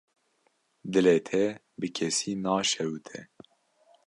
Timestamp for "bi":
1.79-1.87